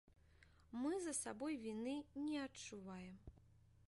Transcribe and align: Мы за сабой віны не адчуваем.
Мы 0.85 0.93
за 1.07 1.13
сабой 1.17 1.53
віны 1.65 1.93
не 2.29 2.39
адчуваем. 2.47 3.15